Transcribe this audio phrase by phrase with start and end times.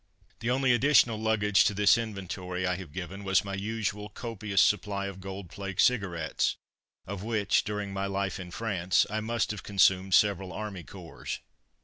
[0.39, 5.05] The only additional luggage to this inventory I have given was my usual copious supply
[5.05, 6.55] of Gold Flake cigarettes,
[7.05, 11.37] of which, during my life in France, I must have consumed several army corps.